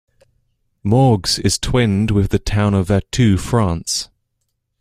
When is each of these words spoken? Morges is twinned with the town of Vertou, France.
Morges 0.83 1.37
is 1.45 1.59
twinned 1.59 2.09
with 2.09 2.31
the 2.31 2.39
town 2.39 2.73
of 2.73 2.87
Vertou, 2.87 3.39
France. 3.39 4.09